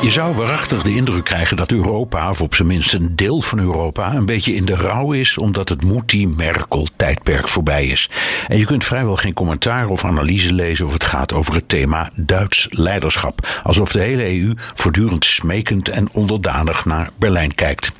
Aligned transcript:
Je 0.00 0.10
zou 0.10 0.34
waarachtig 0.34 0.82
de 0.82 0.94
indruk 0.94 1.24
krijgen 1.24 1.56
dat 1.56 1.70
Europa, 1.70 2.30
of 2.30 2.40
op 2.40 2.54
zijn 2.54 2.68
minst 2.68 2.94
een 2.94 3.16
deel 3.16 3.40
van 3.40 3.58
Europa, 3.58 4.14
een 4.14 4.26
beetje 4.26 4.54
in 4.54 4.64
de 4.64 4.74
rouw 4.74 5.12
is 5.12 5.38
omdat 5.38 5.68
het 5.68 5.84
Moetie-Merkel-tijdperk 5.84 7.48
voorbij 7.48 7.86
is. 7.86 8.10
En 8.46 8.58
je 8.58 8.64
kunt 8.64 8.84
vrijwel 8.84 9.16
geen 9.16 9.34
commentaar 9.34 9.88
of 9.88 10.04
analyse 10.04 10.52
lezen 10.52 10.86
of 10.86 10.92
het 10.92 11.04
gaat 11.04 11.32
over 11.32 11.54
het 11.54 11.68
thema 11.68 12.10
Duits 12.14 12.66
leiderschap. 12.70 13.60
Alsof 13.62 13.92
de 13.92 14.00
hele 14.00 14.38
EU 14.38 14.54
voortdurend 14.74 15.24
smekend 15.24 15.88
en 15.88 16.08
onderdanig 16.12 16.84
naar 16.84 17.10
Berlijn 17.18 17.54
kijkt. 17.54 17.92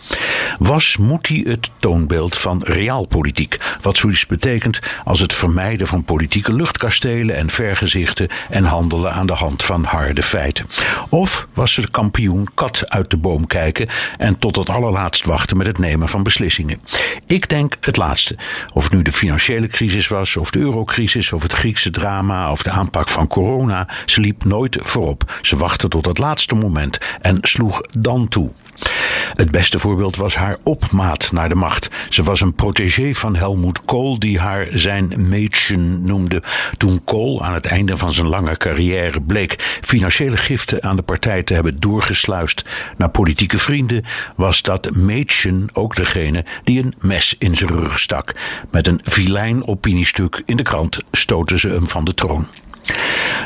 Was 0.58 0.96
Moetie 0.96 1.48
het 1.48 1.70
toonbeeld 1.78 2.36
van 2.36 2.62
realpolitiek? 2.64 3.56
Wat 3.80 3.96
zoiets 3.96 4.26
betekent 4.26 4.78
als 5.04 5.20
het 5.20 5.34
vermijden 5.34 5.86
van 5.86 6.04
politieke 6.04 6.52
luchtkastelen 6.52 7.36
en 7.36 7.50
vergezichten 7.50 8.28
en 8.50 8.64
handelen 8.64 9.12
aan 9.12 9.26
de 9.26 9.32
hand 9.32 9.62
van 9.62 9.84
harde 9.84 10.22
feiten? 10.22 10.66
Of 11.08 11.48
was 11.54 11.72
ze 11.72 11.85
kampioen 11.90 12.48
kat 12.54 12.90
uit 12.90 13.10
de 13.10 13.16
boom 13.16 13.46
kijken 13.46 13.88
en 14.16 14.38
tot 14.38 14.56
het 14.56 14.68
allerlaatst 14.68 15.24
wachten 15.24 15.56
met 15.56 15.66
het 15.66 15.78
nemen 15.78 16.08
van 16.08 16.22
beslissingen. 16.22 16.80
Ik 17.26 17.48
denk 17.48 17.76
het 17.80 17.96
laatste. 17.96 18.36
Of 18.74 18.84
het 18.84 18.92
nu 18.92 19.02
de 19.02 19.12
financiële 19.12 19.66
crisis 19.66 20.08
was, 20.08 20.36
of 20.36 20.50
de 20.50 20.58
eurocrisis, 20.58 21.32
of 21.32 21.42
het 21.42 21.52
Griekse 21.52 21.90
drama, 21.90 22.50
of 22.50 22.62
de 22.62 22.70
aanpak 22.70 23.08
van 23.08 23.26
corona, 23.26 23.88
ze 24.06 24.20
liep 24.20 24.44
nooit 24.44 24.78
voorop. 24.82 25.38
Ze 25.42 25.56
wachtte 25.56 25.88
tot 25.88 26.06
het 26.06 26.18
laatste 26.18 26.54
moment 26.54 26.98
en 27.20 27.38
sloeg 27.40 27.80
dan 27.80 28.28
toe. 28.28 28.50
Het 29.34 29.50
beste 29.50 29.78
voorbeeld 29.78 30.16
was 30.16 30.34
haar 30.34 30.58
opmaat 30.62 31.32
naar 31.32 31.48
de 31.48 31.54
macht. 31.54 31.88
Ze 32.08 32.22
was 32.22 32.40
een 32.40 32.54
protégé 32.54 33.14
van 33.14 33.36
Helmoet 33.36 33.84
Kool, 33.84 34.18
die 34.18 34.38
haar 34.38 34.66
zijn 34.70 35.12
Mädchen 35.16 36.06
noemde. 36.06 36.42
Toen 36.76 37.04
Kool 37.04 37.42
aan 37.42 37.54
het 37.54 37.66
einde 37.66 37.96
van 37.96 38.12
zijn 38.12 38.26
lange 38.26 38.56
carrière 38.56 39.20
bleek 39.20 39.78
financiële 39.80 40.36
giften 40.36 40.82
aan 40.82 40.96
de 40.96 41.02
partij 41.02 41.42
te 41.42 41.54
hebben 41.54 41.80
doorgesluist 41.80 42.64
naar 42.96 43.08
politieke 43.08 43.58
vrienden, 43.58 44.04
was 44.36 44.62
dat 44.62 44.94
Mädchen 44.94 45.68
ook 45.72 45.96
degene 45.96 46.44
die 46.64 46.84
een 46.84 46.94
mes 47.00 47.34
in 47.38 47.56
zijn 47.56 47.70
rug 47.70 47.98
stak. 47.98 48.34
Met 48.70 48.86
een 48.86 49.00
vilijn 49.02 49.66
opiniestuk 49.66 50.42
in 50.46 50.56
de 50.56 50.62
krant 50.62 50.98
stoten 51.12 51.58
ze 51.58 51.68
hem 51.68 51.88
van 51.88 52.04
de 52.04 52.14
troon. 52.14 52.46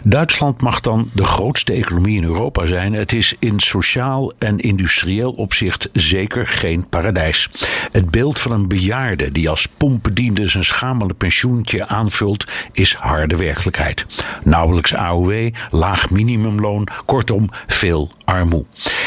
Duitsland 0.05 0.63
mag 0.63 0.81
dan 0.81 1.11
de 1.13 1.25
grootste 1.25 1.73
economie 1.73 2.17
in 2.17 2.25
Europa 2.25 2.67
zijn. 2.67 2.93
Het 2.93 3.13
is 3.13 3.35
in 3.39 3.61
sociaal 3.61 4.33
en 4.39 4.59
industrieel 4.59 5.33
opzicht 5.33 5.89
zeker 5.93 6.47
geen 6.47 6.89
paradijs. 6.89 7.51
Het 7.93 8.11
beeld 8.11 8.39
van 8.39 8.53
een 8.53 8.69
bejaarde 8.69 9.33
die 9.33 9.49
als 9.49 9.69
pompbediende 9.77 10.49
zijn 10.49 10.65
schamele 10.65 11.15
pensioentje 11.15 11.87
aanvult, 11.87 12.51
is 12.73 12.95
harde 12.95 13.37
werkelijkheid. 13.37 14.07
Nauwelijks 14.45 14.95
AOW, 14.95 15.51
laag 15.71 16.11
minimumloon, 16.11 16.87
kortom 17.07 17.49
veel 17.67 18.11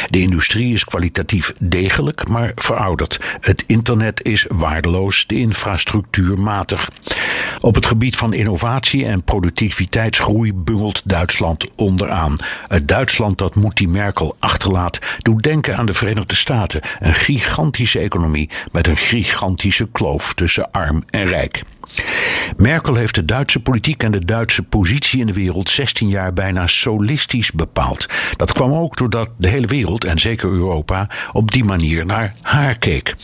De 0.09 0.19
industrie 0.19 0.73
is 0.73 0.83
kwalitatief 0.83 1.52
degelijk, 1.59 2.27
maar 2.27 2.52
verouderd. 2.55 3.19
Het 3.39 3.63
internet 3.67 4.23
is 4.23 4.45
waardeloos, 4.49 5.27
de 5.27 5.35
infrastructuur 5.35 6.39
matig. 6.39 6.89
Op 7.59 7.75
het 7.75 7.85
gebied 7.85 8.16
van 8.16 8.33
innovatie 8.33 9.06
en 9.06 9.23
productiviteitsgroei 9.23 10.53
bungelt 10.53 11.01
Duitsland 11.06 11.67
onderaan. 11.75 12.38
Het 12.67 12.88
Duitsland 12.88 13.38
dat 13.38 13.56
Moetie 13.56 13.88
Merkel 13.88 14.35
achterlaat 14.39 15.00
doet 15.17 15.44
denken 15.44 15.78
aan 15.78 15.85
de 15.85 15.94
Verenigde 15.94 16.35
Staten. 16.35 16.81
Een 17.00 17.16
gigantische 17.16 18.00
economie 18.00 18.50
met 18.72 18.88
een 18.88 18.97
gigantische 18.97 19.88
kloof 19.91 20.33
tussen 20.33 20.72
arm 20.72 21.03
en 21.09 21.25
rijk. 21.25 21.63
Merkel 22.58 22.96
heeft 22.96 23.16
de 23.16 23.26
Duitse 23.26 23.59
politiek 23.59 24.04
en 24.04 24.12
de 24.12 24.26
Duitse 24.26 24.64
positie 24.64 25.20
in 25.20 25.28
de 25.28 25.34
wereld 25.34 25.70
16 25.70 26.09
jaar 26.09 26.34
bijna 26.34 26.68
solistisch 26.68 27.52
bepaald. 27.52 28.06
Dat 28.38 28.54
kwam 28.54 28.74
ook 28.74 28.98
doordat 28.98 29.30
de 29.38 29.48
hele 29.48 29.68
wereld, 29.68 30.04
en 30.04 30.20
zeker 30.20 30.50
Europa, 30.50 31.08
op 31.31 31.52
die 31.52 31.64
manier 31.64 32.06
naar 32.06 32.34
haar 32.42 32.78
keek. 32.78 33.16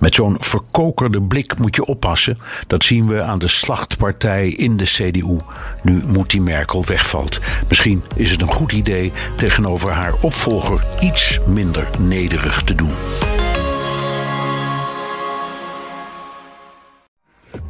Met 0.00 0.14
zo'n 0.14 0.36
verkokerde 0.40 1.22
blik 1.22 1.58
moet 1.58 1.74
je 1.74 1.84
oppassen. 1.84 2.38
Dat 2.66 2.84
zien 2.84 3.06
we 3.06 3.22
aan 3.22 3.38
de 3.38 3.48
slachtpartij 3.48 4.48
in 4.48 4.76
de 4.76 4.84
CDU. 4.84 5.36
Nu 5.82 6.02
moet 6.06 6.30
die 6.30 6.40
Merkel 6.40 6.84
wegvalt. 6.84 7.40
Misschien 7.68 8.02
is 8.16 8.30
het 8.30 8.42
een 8.42 8.52
goed 8.52 8.72
idee 8.72 9.12
tegenover 9.36 9.90
haar 9.90 10.14
opvolger 10.20 10.84
iets 11.00 11.38
minder 11.46 11.86
nederig 11.98 12.62
te 12.62 12.74
doen. 12.74 12.92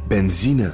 Benzine 0.07 0.73